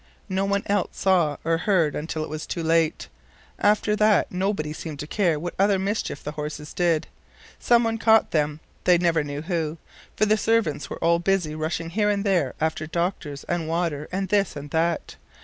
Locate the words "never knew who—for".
8.97-10.25